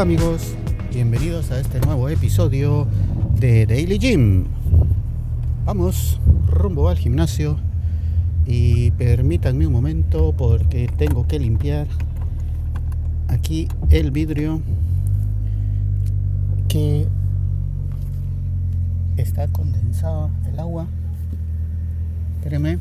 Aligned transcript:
Hola 0.00 0.12
amigos, 0.14 0.54
bienvenidos 0.94 1.50
a 1.50 1.60
este 1.60 1.78
nuevo 1.78 2.08
episodio 2.08 2.88
de 3.38 3.66
Daily 3.66 3.98
Gym. 3.98 4.46
Vamos 5.66 6.18
rumbo 6.46 6.88
al 6.88 6.96
gimnasio 6.96 7.58
y 8.46 8.92
permítanme 8.92 9.66
un 9.66 9.74
momento 9.74 10.32
porque 10.32 10.88
tengo 10.96 11.28
que 11.28 11.38
limpiar 11.38 11.86
aquí 13.28 13.68
el 13.90 14.10
vidrio 14.10 14.62
que 16.66 17.06
está 19.18 19.48
condensado 19.48 20.30
el 20.50 20.58
agua. 20.60 20.86
Espérenme. 22.38 22.78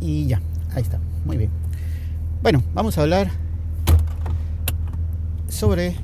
Y 0.00 0.26
ya, 0.26 0.40
ahí 0.74 0.80
está, 0.80 1.00
muy 1.26 1.36
bien. 1.36 1.50
Bueno, 2.42 2.62
vamos 2.72 2.96
a 2.96 3.02
hablar 3.02 3.43
sobre 5.54 5.94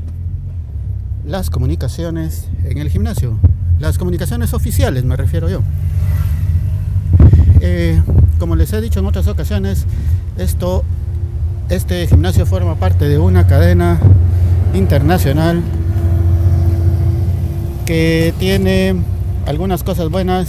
las 1.26 1.50
comunicaciones 1.50 2.48
en 2.64 2.78
el 2.78 2.88
gimnasio. 2.88 3.36
Las 3.78 3.98
comunicaciones 3.98 4.54
oficiales 4.54 5.04
me 5.04 5.16
refiero 5.16 5.48
yo. 5.48 5.60
Eh, 7.60 8.00
como 8.38 8.56
les 8.56 8.72
he 8.72 8.80
dicho 8.80 9.00
en 9.00 9.06
otras 9.06 9.26
ocasiones, 9.26 9.86
esto, 10.38 10.84
este 11.68 12.06
gimnasio 12.06 12.46
forma 12.46 12.76
parte 12.76 13.08
de 13.08 13.18
una 13.18 13.46
cadena 13.46 13.98
internacional 14.72 15.62
que 17.86 18.32
tiene 18.38 18.94
algunas 19.46 19.82
cosas 19.82 20.10
buenas 20.10 20.48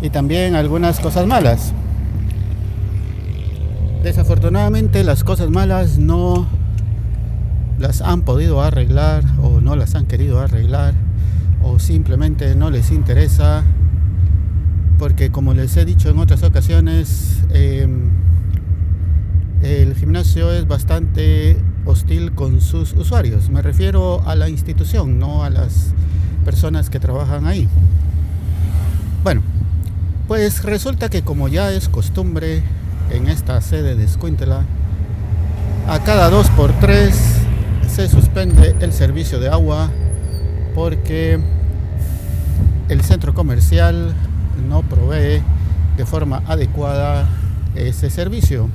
y 0.00 0.10
también 0.10 0.54
algunas 0.54 1.00
cosas 1.00 1.26
malas. 1.26 1.72
Desafortunadamente 4.02 5.02
las 5.02 5.24
cosas 5.24 5.50
malas 5.50 5.98
no 5.98 6.46
las 7.78 8.00
han 8.00 8.22
podido 8.22 8.62
arreglar 8.62 9.24
o 9.40 9.60
no 9.60 9.76
las 9.76 9.94
han 9.94 10.06
querido 10.06 10.40
arreglar 10.40 10.94
o 11.62 11.78
simplemente 11.78 12.54
no 12.54 12.70
les 12.70 12.90
interesa 12.90 13.62
porque 14.98 15.30
como 15.30 15.54
les 15.54 15.76
he 15.76 15.84
dicho 15.84 16.08
en 16.08 16.18
otras 16.18 16.42
ocasiones 16.42 17.40
em, 17.50 18.10
el 19.62 19.94
gimnasio 19.94 20.52
es 20.52 20.66
bastante 20.66 21.56
hostil 21.84 22.32
con 22.32 22.60
sus 22.60 22.92
usuarios. 22.92 23.50
Me 23.50 23.62
refiero 23.62 24.22
a 24.26 24.34
la 24.34 24.48
institución 24.48 25.18
no 25.18 25.44
a 25.44 25.50
las 25.50 25.94
personas 26.44 26.90
que 26.90 27.00
trabajan 27.00 27.46
ahí. 27.46 27.68
Bueno 29.22 29.42
pues 30.26 30.62
resulta 30.62 31.08
que 31.08 31.22
como 31.22 31.48
ya 31.48 31.72
es 31.72 31.88
costumbre 31.88 32.62
en 33.10 33.28
esta 33.28 33.60
sede 33.62 33.94
de 33.94 34.04
Escuintla 34.04 34.62
a 35.88 36.00
cada 36.00 36.28
dos 36.28 36.50
por 36.50 36.70
tres 36.80 37.37
se 37.88 38.08
suspende 38.08 38.76
el 38.80 38.92
servicio 38.92 39.40
de 39.40 39.48
agua 39.48 39.90
porque 40.74 41.40
el 42.88 43.00
centro 43.02 43.34
comercial 43.34 44.14
no 44.68 44.82
provee 44.82 45.42
de 45.96 46.06
forma 46.06 46.42
adecuada 46.46 47.28
ese 47.74 48.10
servicio. 48.10 48.68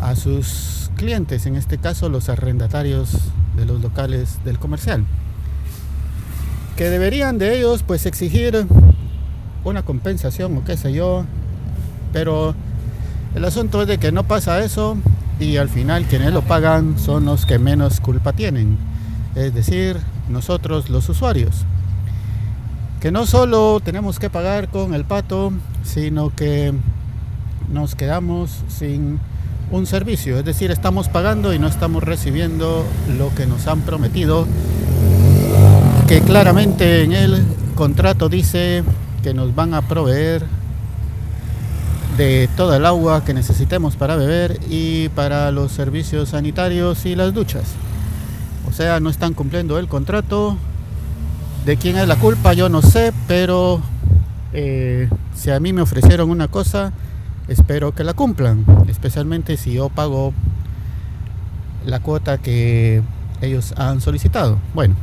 A 0.00 0.16
sus 0.16 0.90
clientes, 0.96 1.46
en 1.46 1.56
este 1.56 1.78
caso 1.78 2.08
los 2.08 2.28
arrendatarios 2.28 3.12
de 3.56 3.66
los 3.66 3.80
locales 3.80 4.38
del 4.44 4.58
comercial, 4.58 5.04
que 6.76 6.90
deberían 6.90 7.38
de 7.38 7.58
ellos 7.58 7.82
pues 7.82 8.06
exigir 8.06 8.66
una 9.62 9.82
compensación 9.82 10.56
o 10.56 10.64
qué 10.64 10.76
sé 10.76 10.92
yo, 10.92 11.24
pero 12.12 12.54
el 13.34 13.44
asunto 13.44 13.82
es 13.82 13.88
de 13.88 13.98
que 13.98 14.10
no 14.10 14.24
pasa 14.24 14.64
eso 14.64 14.96
y 15.40 15.56
al 15.56 15.70
final 15.70 16.04
quienes 16.04 16.32
lo 16.32 16.42
pagan 16.42 16.98
son 16.98 17.24
los 17.24 17.46
que 17.46 17.58
menos 17.58 18.00
culpa 18.00 18.34
tienen, 18.34 18.76
es 19.34 19.54
decir, 19.54 19.96
nosotros 20.28 20.90
los 20.90 21.08
usuarios. 21.08 21.64
Que 23.00 23.10
no 23.10 23.24
solo 23.24 23.80
tenemos 23.82 24.18
que 24.18 24.28
pagar 24.28 24.68
con 24.68 24.92
el 24.92 25.04
pato, 25.04 25.52
sino 25.82 26.28
que 26.36 26.74
nos 27.70 27.94
quedamos 27.94 28.50
sin 28.68 29.18
un 29.70 29.86
servicio, 29.86 30.38
es 30.38 30.44
decir, 30.44 30.70
estamos 30.70 31.08
pagando 31.08 31.54
y 31.54 31.58
no 31.58 31.68
estamos 31.68 32.02
recibiendo 32.02 32.84
lo 33.16 33.34
que 33.34 33.46
nos 33.46 33.66
han 33.66 33.80
prometido, 33.80 34.46
que 36.06 36.20
claramente 36.20 37.04
en 37.04 37.12
el 37.12 37.44
contrato 37.76 38.28
dice 38.28 38.82
que 39.22 39.32
nos 39.32 39.54
van 39.54 39.72
a 39.72 39.82
proveer 39.82 40.44
de 42.16 42.48
toda 42.56 42.76
el 42.76 42.86
agua 42.86 43.24
que 43.24 43.34
necesitemos 43.34 43.96
para 43.96 44.16
beber 44.16 44.58
y 44.68 45.08
para 45.10 45.50
los 45.50 45.72
servicios 45.72 46.30
sanitarios 46.30 47.06
y 47.06 47.14
las 47.14 47.32
duchas. 47.32 47.64
O 48.68 48.72
sea, 48.72 49.00
no 49.00 49.10
están 49.10 49.34
cumpliendo 49.34 49.78
el 49.78 49.88
contrato. 49.88 50.56
¿De 51.64 51.76
quién 51.76 51.96
es 51.96 52.08
la 52.08 52.16
culpa? 52.16 52.52
Yo 52.52 52.68
no 52.68 52.82
sé, 52.82 53.12
pero 53.26 53.82
eh, 54.52 55.08
si 55.34 55.50
a 55.50 55.60
mí 55.60 55.72
me 55.72 55.82
ofrecieron 55.82 56.30
una 56.30 56.48
cosa, 56.48 56.92
espero 57.48 57.94
que 57.94 58.04
la 58.04 58.14
cumplan, 58.14 58.64
especialmente 58.88 59.56
si 59.56 59.72
yo 59.74 59.88
pago 59.88 60.32
la 61.84 62.00
cuota 62.00 62.38
que 62.38 63.02
ellos 63.40 63.74
han 63.76 64.00
solicitado. 64.00 64.58
Bueno, 64.74 64.94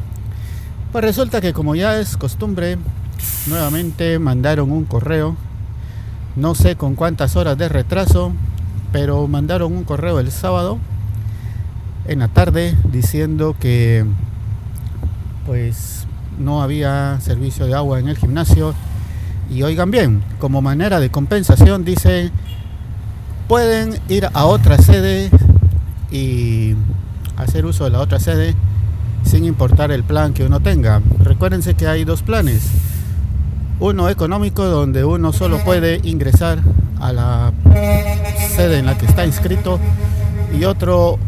pues 0.91 1.03
resulta 1.03 1.41
que 1.41 1.53
como 1.53 1.75
ya 1.75 2.00
es 2.00 2.18
costumbre, 2.18 2.78
nuevamente 3.47 4.19
mandaron 4.19 4.72
un 4.72 4.85
correo 4.85 5.35
no 6.38 6.53
sé 6.53 6.75
con 6.75 6.94
cuántas 6.94 7.36
horas 7.36 7.58
de 7.58 7.68
retraso, 7.68 8.31
pero 8.92 9.28
mandaron 9.28 9.74
un 9.74 9.84
correo 9.84 10.20
el 10.20 10.31
sábado 10.31 10.78
en 12.06 12.20
la 12.20 12.28
tarde 12.28 12.78
diciendo 12.92 13.56
que 13.59 14.06
pues 15.48 16.06
no 16.38 16.62
había 16.62 17.20
servicio 17.22 17.66
de 17.66 17.74
agua 17.74 18.00
en 18.00 18.08
el 18.08 18.18
gimnasio 18.18 18.75
y 19.50 19.64
oigan 19.64 19.90
bien, 19.90 20.24
como 20.40 20.62
manera 20.62 21.00
de 21.00 21.09
compensación 21.09 21.84
dice 21.84 22.31
pueden 23.48 24.00
ir 24.08 24.28
a 24.31 24.46
otra 24.46 24.78
sede 24.78 25.31
y 26.12 26.75
hacer 27.36 27.66
uso 27.66 27.86
de 27.86 27.90
la 27.90 28.00
otra 28.00 28.19
sede 28.19 28.54
sin 29.24 29.44
importar 29.44 29.92
el 29.92 30.04
plan 30.04 30.34
que 30.34 30.46
uno 30.46 30.59
tenga. 30.59 31.02
Recuérdense 31.19 31.74
que 31.74 31.88
hay 31.88 32.04
dos 32.06 32.22
planes 32.22 32.69
uno 33.80 34.10
económico 34.10 34.66
donde 34.66 35.06
uno 35.06 35.32
solo 35.34 35.60
puede 35.64 36.00
ingresar 36.04 36.60
a 37.00 37.14
la 37.14 37.54
sede 38.56 38.80
en 38.80 38.88
la 38.88 38.98
que 38.98 39.06
está 39.06 39.26
inscrito 39.26 39.80
y 40.58 40.64
otro 40.66 41.20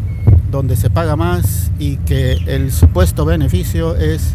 donde 0.51 0.75
se 0.75 0.89
paga 0.89 1.15
más 1.15 1.71
y 1.77 1.97
que 1.97 2.33
el 2.47 2.71
supuesto 2.71 3.23
beneficio 3.25 3.95
es 3.95 4.33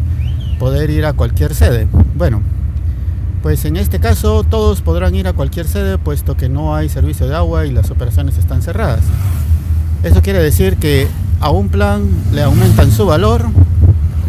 poder 0.58 0.90
ir 0.90 1.04
a 1.06 1.12
cualquier 1.12 1.54
sede. 1.54 1.88
Bueno, 2.14 2.40
pues 3.42 3.64
en 3.64 3.76
este 3.76 3.98
caso 3.98 4.44
todos 4.44 4.80
podrán 4.80 5.14
ir 5.16 5.26
a 5.26 5.32
cualquier 5.32 5.66
sede 5.66 5.98
puesto 5.98 6.36
que 6.36 6.48
no 6.48 6.76
hay 6.76 6.88
servicio 6.88 7.26
de 7.26 7.34
agua 7.34 7.66
y 7.66 7.72
las 7.72 7.90
operaciones 7.90 8.38
están 8.38 8.62
cerradas. 8.62 9.02
Eso 10.04 10.22
quiere 10.22 10.38
decir 10.38 10.76
que 10.76 11.08
a 11.40 11.50
un 11.50 11.68
plan 11.68 12.08
le 12.32 12.42
aumentan 12.42 12.92
su 12.92 13.06
valor, 13.06 13.44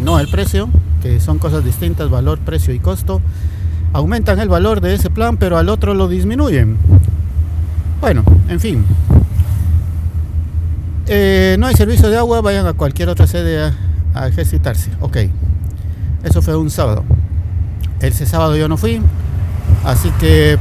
no 0.02 0.18
el 0.18 0.28
precio, 0.28 0.68
que 1.02 1.20
son 1.20 1.38
cosas 1.38 1.64
distintas, 1.64 2.10
valor, 2.10 2.38
precio 2.40 2.74
y 2.74 2.80
costo 2.80 3.20
aumentan 3.92 4.40
el 4.40 4.48
valor 4.48 4.80
de 4.80 4.94
ese 4.94 5.10
plan, 5.10 5.36
pero 5.36 5.58
al 5.58 5.68
otro 5.68 5.94
lo 5.94 6.08
disminuyen. 6.08 6.76
Bueno, 8.00 8.24
en 8.48 8.60
fin. 8.60 8.84
Eh, 11.08 11.56
no 11.58 11.66
hay 11.66 11.74
servicio 11.74 12.10
de 12.10 12.16
agua, 12.16 12.40
vayan 12.40 12.66
a 12.66 12.72
cualquier 12.72 13.08
otra 13.08 13.26
sede 13.26 13.72
a, 14.14 14.28
ejercitarse. 14.28 14.90
Ok, 15.00 15.18
eso 16.24 16.42
fue 16.42 16.56
un 16.56 16.70
sábado. 16.70 17.04
Ese 18.00 18.26
sábado 18.26 18.56
yo 18.56 18.68
no 18.68 18.76
fui, 18.76 19.00
así 19.84 20.10
que 20.18 20.58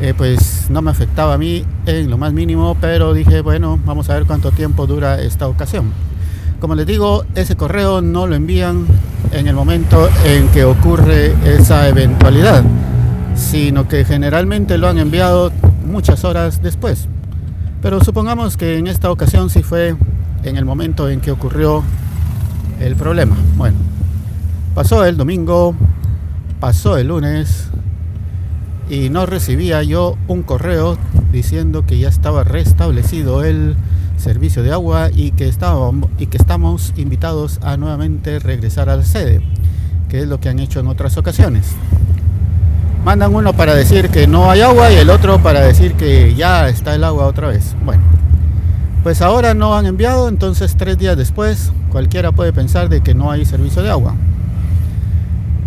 eh, 0.00 0.14
pues 0.16 0.66
no 0.70 0.82
me 0.82 0.90
afectaba 0.90 1.34
a 1.34 1.38
mí 1.38 1.64
en 1.86 2.10
lo 2.10 2.18
más 2.18 2.32
mínimo, 2.32 2.76
pero 2.80 3.14
dije, 3.14 3.40
bueno, 3.40 3.78
vamos 3.84 4.10
a 4.10 4.14
ver 4.14 4.24
cuánto 4.24 4.52
tiempo 4.52 4.86
dura 4.86 5.20
esta 5.20 5.48
ocasión. 5.48 5.92
Como 6.60 6.74
les 6.74 6.86
digo, 6.86 7.24
ese 7.34 7.54
correo 7.54 8.00
no 8.00 8.26
lo 8.26 8.34
envían 8.34 8.86
en 9.32 9.46
el 9.46 9.54
momento 9.54 10.08
en 10.24 10.48
que 10.48 10.64
ocurre 10.64 11.34
esa 11.44 11.86
eventualidad, 11.86 12.64
sino 13.34 13.86
que 13.88 14.04
generalmente 14.04 14.78
lo 14.78 14.88
han 14.88 14.98
enviado 14.98 15.52
muchas 15.86 16.24
horas 16.24 16.62
después. 16.62 17.08
Pero 17.82 18.02
supongamos 18.02 18.56
que 18.56 18.78
en 18.78 18.86
esta 18.86 19.10
ocasión 19.10 19.50
sí 19.50 19.62
fue 19.62 19.96
en 20.44 20.56
el 20.56 20.64
momento 20.64 21.10
en 21.10 21.20
que 21.20 21.30
ocurrió 21.30 21.84
el 22.80 22.96
problema. 22.96 23.36
Bueno, 23.56 23.76
pasó 24.74 25.04
el 25.04 25.18
domingo, 25.18 25.74
pasó 26.58 26.96
el 26.96 27.08
lunes 27.08 27.68
y 28.88 29.10
no 29.10 29.26
recibía 29.26 29.82
yo 29.82 30.16
un 30.26 30.42
correo 30.42 30.96
diciendo 31.32 31.84
que 31.84 31.98
ya 31.98 32.08
estaba 32.08 32.44
restablecido 32.44 33.44
el 33.44 33.76
servicio 34.16 34.62
de 34.62 34.72
agua 34.72 35.10
y 35.14 35.30
que, 35.32 35.52
y 36.18 36.26
que 36.26 36.36
estamos 36.36 36.92
invitados 36.96 37.58
a 37.62 37.76
nuevamente 37.76 38.38
regresar 38.38 38.88
a 38.88 38.96
la 38.96 39.04
sede, 39.04 39.40
que 40.08 40.20
es 40.20 40.28
lo 40.28 40.40
que 40.40 40.48
han 40.48 40.58
hecho 40.58 40.80
en 40.80 40.86
otras 40.86 41.16
ocasiones. 41.16 41.72
Mandan 43.04 43.34
uno 43.34 43.52
para 43.52 43.74
decir 43.74 44.08
que 44.10 44.26
no 44.26 44.50
hay 44.50 44.62
agua 44.62 44.90
y 44.90 44.96
el 44.96 45.10
otro 45.10 45.40
para 45.42 45.60
decir 45.60 45.94
que 45.94 46.34
ya 46.34 46.68
está 46.68 46.94
el 46.94 47.04
agua 47.04 47.26
otra 47.26 47.48
vez. 47.48 47.76
Bueno, 47.84 48.02
Pues 49.02 49.22
ahora 49.22 49.54
no 49.54 49.76
han 49.76 49.86
enviado, 49.86 50.28
entonces 50.28 50.74
tres 50.76 50.98
días 50.98 51.16
después 51.16 51.70
cualquiera 51.92 52.32
puede 52.32 52.52
pensar 52.52 52.88
de 52.88 53.02
que 53.02 53.14
no 53.14 53.30
hay 53.30 53.44
servicio 53.44 53.82
de 53.82 53.90
agua. 53.90 54.14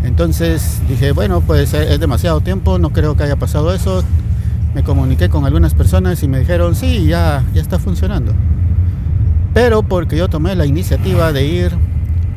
Entonces 0.04 0.82
dije, 0.90 1.14
bueno, 1.14 1.42
pues 1.42 1.74
es 1.74 2.00
demasiado 2.00 2.42
tiempo, 2.42 2.80
no 2.80 2.90
creo 2.92 3.16
que 3.16 3.24
haya 3.24 3.38
pasado 3.38 3.74
eso. 3.74 4.04
Me 4.74 4.84
comuniqué 4.84 5.30
con 5.30 5.46
algunas 5.46 5.74
personas 5.74 6.22
y 6.24 6.28
me 6.28 6.40
dijeron, 6.40 6.76
sí, 6.76 7.06
ya, 7.06 7.44
ya 7.54 7.62
está 7.62 7.80
funcionando. 7.80 8.34
Pero 9.54 9.84
porque 9.84 10.16
yo 10.16 10.30
tomé 10.30 10.56
la 10.56 10.66
iniciativa 10.66 11.32
de 11.34 11.46
ir 11.46 11.72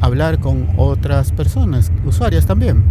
a 0.00 0.06
hablar 0.06 0.38
con 0.38 0.69
otras 0.76 1.32
personas, 1.32 1.93
usuarias 2.06 2.46
también. 2.46 2.82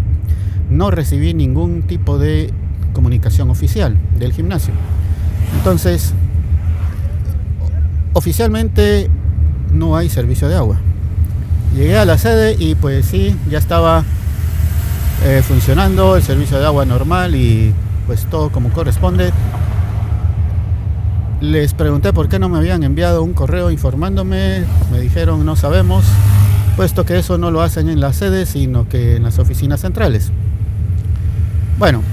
No 0.70 0.92
recibí 0.92 1.34
ningún 1.34 1.82
tipo 1.84 2.18
de 2.18 2.54
comunicación 2.94 3.50
oficial 3.50 3.98
del 4.18 4.32
gimnasio. 4.32 4.74
Entonces, 5.58 6.14
oficialmente 8.14 9.10
no 9.74 9.98
hay 9.98 10.10
servicio 10.10 10.50
de 10.50 10.56
agua. 10.56 10.78
Llegué 11.76 11.98
a 11.98 12.06
la 12.06 12.18
sede 12.18 12.56
y 12.60 12.76
pues 12.76 13.06
sí, 13.06 13.36
ya 13.50 13.58
estaba 13.58 14.04
eh, 15.24 15.42
funcionando 15.48 16.16
el 16.16 16.24
servicio 16.24 16.60
de 16.60 16.66
agua 16.66 16.86
normal 16.86 17.36
y 17.36 17.74
pues 18.06 18.26
todo 18.26 18.52
como 18.52 18.70
corresponde. 18.70 19.32
Les 21.42 21.74
pregunté 21.74 22.14
por 22.14 22.30
qué 22.30 22.40
no 22.40 22.50
me 22.50 22.58
habían 22.58 22.84
enviado 22.84 23.24
un 23.24 23.34
correo 23.34 23.72
informándome, 23.72 24.64
me 24.92 25.00
dijeron 25.00 25.46
no 25.46 25.56
sabemos, 25.56 26.06
puesto 26.76 27.04
que 27.06 27.18
eso 27.18 27.38
no 27.38 27.50
lo 27.50 27.62
hacen 27.62 27.90
en 27.90 28.00
la 28.00 28.14
sede, 28.14 28.46
sino 28.46 28.88
que 28.88 29.16
en 29.16 29.24
las 29.24 29.40
oficinas 29.40 29.82
centrales. 29.82 30.32
Bueno, 31.80 32.04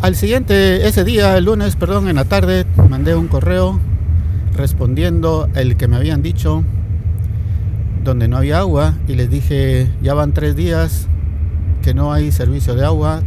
al 0.00 0.14
siguiente, 0.14 0.86
ese 0.86 1.02
día, 1.02 1.36
el 1.36 1.46
lunes, 1.46 1.74
perdón, 1.74 2.08
en 2.08 2.14
la 2.14 2.24
tarde, 2.24 2.66
mandé 2.88 3.16
un 3.16 3.26
correo 3.26 3.80
respondiendo 4.54 5.48
el 5.56 5.76
que 5.76 5.88
me 5.88 5.96
habían 5.96 6.22
dicho 6.22 6.62
donde 8.04 8.28
no 8.28 8.36
había 8.36 8.60
agua 8.60 8.94
y 9.08 9.16
les 9.16 9.28
dije, 9.28 9.90
ya 10.00 10.14
van 10.14 10.32
tres 10.32 10.54
días 10.54 11.08
que 11.82 11.94
no 11.94 12.12
hay 12.12 12.32
servicio 12.32 12.74
de 12.74 12.84
agua, 12.84 13.22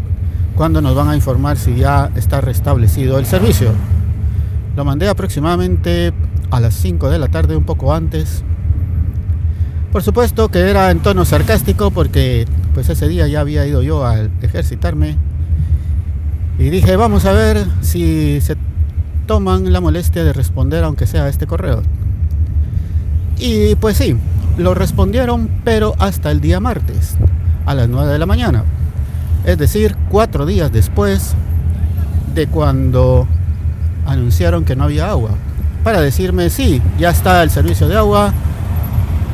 ¿cuándo 0.55 0.81
nos 0.81 0.95
van 0.95 1.09
a 1.09 1.15
informar 1.15 1.57
si 1.57 1.75
ya 1.75 2.11
está 2.15 2.41
restablecido 2.41 3.19
el 3.19 3.25
servicio? 3.25 3.71
Lo 4.75 4.85
mandé 4.85 5.09
aproximadamente 5.09 6.13
a 6.49 6.59
las 6.59 6.73
5 6.75 7.09
de 7.09 7.19
la 7.19 7.27
tarde, 7.27 7.55
un 7.55 7.63
poco 7.63 7.93
antes. 7.93 8.43
Por 9.91 10.03
supuesto 10.03 10.49
que 10.49 10.59
era 10.59 10.91
en 10.91 10.99
tono 10.99 11.25
sarcástico 11.25 11.91
porque 11.91 12.45
pues 12.73 12.87
ese 12.89 13.07
día 13.07 13.27
ya 13.27 13.41
había 13.41 13.65
ido 13.65 13.81
yo 13.81 14.05
a 14.05 14.19
ejercitarme 14.41 15.17
y 16.57 16.69
dije, 16.69 16.95
vamos 16.95 17.25
a 17.25 17.33
ver 17.33 17.65
si 17.81 18.39
se 18.39 18.55
toman 19.25 19.73
la 19.73 19.81
molestia 19.81 20.23
de 20.23 20.31
responder 20.31 20.83
aunque 20.83 21.07
sea 21.07 21.27
este 21.27 21.47
correo. 21.47 21.81
Y 23.37 23.75
pues 23.75 23.97
sí, 23.97 24.15
lo 24.57 24.73
respondieron, 24.73 25.49
pero 25.63 25.95
hasta 25.99 26.31
el 26.31 26.39
día 26.39 26.59
martes, 26.59 27.17
a 27.65 27.73
las 27.73 27.89
9 27.89 28.11
de 28.11 28.19
la 28.19 28.25
mañana. 28.25 28.63
Es 29.45 29.57
decir, 29.57 29.95
cuatro 30.09 30.45
días 30.45 30.71
después 30.71 31.33
de 32.35 32.47
cuando 32.47 33.27
anunciaron 34.05 34.65
que 34.65 34.75
no 34.75 34.83
había 34.83 35.09
agua. 35.09 35.31
Para 35.83 35.99
decirme, 36.01 36.49
sí, 36.49 36.81
ya 36.99 37.09
está 37.09 37.41
el 37.41 37.49
servicio 37.49 37.87
de 37.87 37.97
agua, 37.97 38.33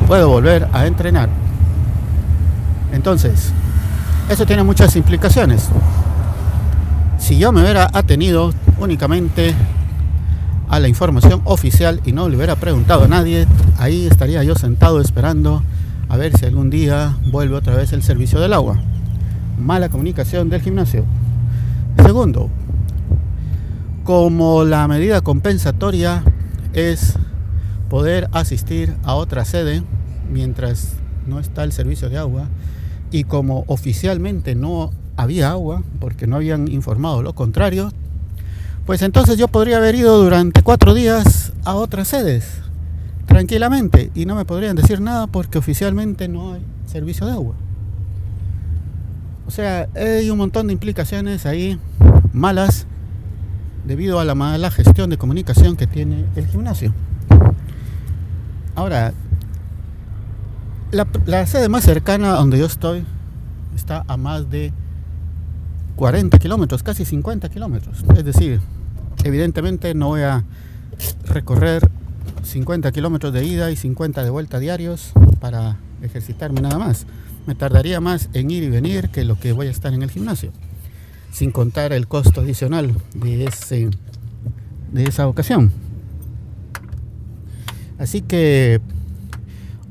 puedo 0.06 0.28
volver 0.28 0.68
a 0.72 0.86
entrenar. 0.86 1.28
Entonces, 2.92 3.52
eso 4.30 4.46
tiene 4.46 4.62
muchas 4.62 4.96
implicaciones. 4.96 5.68
Si 7.18 7.38
yo 7.38 7.52
me 7.52 7.60
hubiera 7.60 7.90
atenido 7.92 8.54
únicamente 8.78 9.54
a 10.68 10.80
la 10.80 10.88
información 10.88 11.42
oficial 11.44 12.00
y 12.04 12.12
no 12.12 12.28
le 12.28 12.36
hubiera 12.36 12.56
preguntado 12.56 13.04
a 13.04 13.08
nadie, 13.08 13.46
ahí 13.78 14.06
estaría 14.06 14.42
yo 14.42 14.54
sentado 14.54 15.00
esperando 15.00 15.62
a 16.08 16.16
ver 16.16 16.36
si 16.36 16.46
algún 16.46 16.70
día 16.70 17.16
vuelve 17.30 17.56
otra 17.56 17.76
vez 17.76 17.92
el 17.92 18.02
servicio 18.02 18.40
del 18.40 18.52
agua. 18.52 18.80
Mala 19.58 19.88
comunicación 19.88 20.48
del 20.48 20.62
gimnasio. 20.62 21.04
Segundo, 22.02 22.48
como 24.04 24.64
la 24.64 24.88
medida 24.88 25.20
compensatoria 25.20 26.24
es 26.72 27.14
poder 27.90 28.28
asistir 28.32 28.94
a 29.02 29.14
otra 29.14 29.44
sede 29.44 29.82
mientras 30.30 30.94
no 31.26 31.40
está 31.40 31.64
el 31.64 31.72
servicio 31.72 32.08
de 32.08 32.18
agua 32.18 32.48
y 33.10 33.24
como 33.24 33.64
oficialmente 33.66 34.54
no 34.54 34.92
había 35.16 35.50
agua, 35.50 35.82
porque 36.00 36.26
no 36.26 36.36
habían 36.36 36.68
informado 36.68 37.22
lo 37.22 37.34
contrario, 37.34 37.92
pues 38.86 39.02
entonces 39.02 39.36
yo 39.36 39.48
podría 39.48 39.78
haber 39.78 39.96
ido 39.96 40.22
durante 40.22 40.62
cuatro 40.62 40.94
días 40.94 41.52
a 41.64 41.74
otras 41.74 42.08
sedes, 42.08 42.62
tranquilamente, 43.28 44.10
y 44.14 44.26
no 44.26 44.34
me 44.34 44.44
podrían 44.44 44.74
decir 44.74 45.00
nada 45.00 45.28
porque 45.28 45.58
oficialmente 45.58 46.26
no 46.26 46.54
hay 46.54 46.62
servicio 46.86 47.26
de 47.26 47.32
agua. 47.32 47.54
O 49.46 49.50
sea, 49.50 49.88
hay 49.94 50.28
un 50.30 50.38
montón 50.38 50.66
de 50.66 50.72
implicaciones 50.72 51.46
ahí 51.46 51.78
malas 52.32 52.86
debido 53.86 54.18
a 54.18 54.24
la 54.24 54.34
mala 54.34 54.70
gestión 54.70 55.08
de 55.10 55.18
comunicación 55.18 55.76
que 55.76 55.86
tiene 55.86 56.24
el 56.36 56.46
gimnasio. 56.46 56.92
Ahora, 58.74 59.12
la, 60.90 61.46
sede 61.46 61.68
más 61.68 61.84
cercana 61.84 62.32
donde 62.32 62.58
yo 62.58 62.66
estoy 62.66 63.04
está 63.76 64.04
a 64.08 64.16
más 64.16 64.50
de 64.50 64.72
40 65.96 66.38
kilómetros, 66.38 66.82
casi 66.82 67.04
50 67.04 67.48
kilómetros. 67.50 68.04
Es 68.16 68.24
decir, 68.24 68.60
evidentemente 69.24 69.94
no 69.94 70.08
voy 70.08 70.22
a 70.22 70.44
recorrer 71.26 71.90
50 72.48 72.90
kilómetros 72.92 73.32
de 73.32 73.44
ida 73.44 73.70
y 73.70 73.76
50 73.76 74.24
de 74.24 74.30
vuelta 74.30 74.58
diarios 74.58 75.12
para 75.38 75.76
ejercitarme 76.02 76.60
nada 76.60 76.78
más. 76.78 77.06
Me 77.46 77.54
tardaría 77.54 78.00
más 78.00 78.30
en 78.32 78.50
ir 78.50 78.62
y 78.62 78.70
venir 78.70 79.10
que 79.10 79.24
lo 79.24 79.38
que 79.38 79.52
voy 79.52 79.66
a 79.66 79.70
estar 79.70 79.92
en 79.92 80.02
el 80.02 80.10
gimnasio, 80.10 80.50
sin 81.30 81.52
contar 81.52 81.92
el 81.92 82.08
costo 82.08 82.40
adicional 82.40 82.94
de, 83.14 83.44
ese, 83.44 83.90
de 84.92 85.04
esa 85.04 85.28
ocasión. 85.28 85.72
Así 87.98 88.22
que 88.22 88.80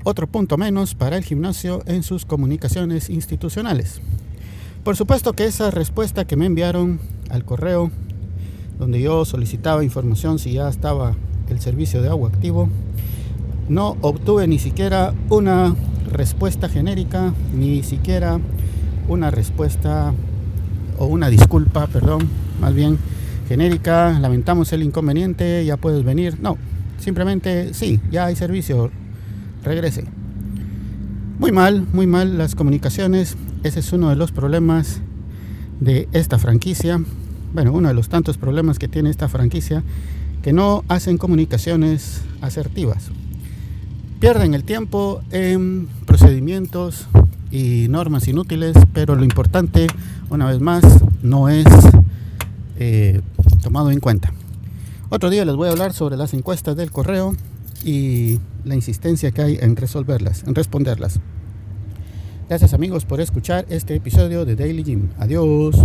otro 0.04 0.28
punto 0.28 0.58
menos 0.58 0.96
para 0.96 1.18
el 1.18 1.24
gimnasio 1.24 1.84
en 1.86 2.02
sus 2.02 2.26
comunicaciones 2.26 3.10
institucionales. 3.10 4.02
Por 4.84 4.96
supuesto 4.96 5.34
que 5.34 5.46
esa 5.46 5.70
respuesta 5.70 6.26
que 6.26 6.38
me 6.38 6.46
enviaron 6.46 7.00
al 7.30 7.44
correo, 7.44 7.92
donde 8.80 9.02
yo 9.02 9.26
solicitaba 9.26 9.84
información 9.84 10.40
si 10.40 10.54
ya 10.54 10.70
estaba 10.70 11.16
el 11.50 11.60
servicio 11.60 12.01
de 12.01 12.10
agua 12.10 12.30
activo, 12.30 12.70
no 13.70 13.98
obtuve 14.01 14.48
ni 14.48 14.60
siquiera 14.60 15.13
una 15.30 15.75
respuesta 16.12 16.70
genérica, 16.70 17.34
ni 17.54 17.84
siquiera 17.84 18.39
una 19.08 19.32
respuesta 19.32 20.13
o 20.98 21.06
una 21.06 21.30
disculpa, 21.30 21.88
perdón, 21.88 22.27
más 22.60 22.74
bien 22.74 22.98
genérica, 23.48 24.18
lamentamos 24.20 24.72
el 24.74 24.84
inconveniente, 24.84 25.63
ya 25.66 25.77
puedes 25.77 26.04
venir. 26.04 26.38
No, 26.42 26.58
simplemente 27.00 27.74
sí, 27.74 28.00
ya 28.12 28.25
hay 28.25 28.36
servicio, 28.36 28.92
regrese. 29.63 30.06
Muy 31.39 31.51
mal, 31.51 31.86
muy 31.94 32.08
mal 32.08 32.38
las 32.38 32.56
comunicaciones, 32.56 33.38
ese 33.63 33.80
es 33.80 33.94
uno 33.94 34.10
de 34.10 34.16
los 34.16 34.32
problemas 34.32 35.01
de 35.80 36.08
esta 36.12 36.39
franquicia. 36.39 37.00
Bueno, 37.54 37.74
uno 37.74 37.88
de 37.88 37.94
los 37.94 38.10
tantos 38.10 38.38
problemas 38.38 38.80
que 38.80 38.88
tiene 38.88 39.10
esta 39.10 39.30
franquicia, 39.30 39.84
que 40.48 40.54
no 40.54 40.86
hacen 40.88 41.18
comunicaciones 41.18 42.22
asertivas. 42.39 43.10
Pierden 44.22 44.54
el 44.54 44.63
tiempo 44.63 45.22
en 45.32 45.89
procedimientos 46.06 47.06
y 47.51 47.88
normas 47.89 48.30
inútiles, 48.30 48.77
pero 48.94 49.16
lo 49.16 49.25
importante, 49.25 49.88
una 50.30 50.46
vez 50.46 50.62
más, 50.62 51.04
no 51.22 51.50
es 51.50 51.66
eh, 52.80 53.20
tomado 53.62 53.92
en 53.92 54.00
cuenta. 54.00 54.32
Otro 55.10 55.30
día 55.30 55.44
les 55.44 55.58
voy 55.58 55.68
a 55.68 55.72
hablar 55.72 55.92
sobre 55.92 56.16
las 56.16 56.34
encuestas 56.34 56.77
del 56.77 56.94
correo 56.94 57.36
y 57.84 58.39
la 58.63 58.75
insistencia 58.75 59.32
que 59.32 59.42
hay 59.42 59.58
en 59.60 59.75
resolverlas, 59.75 60.46
en 60.48 60.56
responderlas. 60.56 61.20
Gracias 62.48 62.74
amigos 62.74 63.04
por 63.04 63.20
escuchar 63.20 63.66
este 63.68 63.96
episodio 63.96 64.46
de 64.46 64.56
Daily 64.56 64.84
Gym. 64.84 65.10
Adiós. 65.20 65.75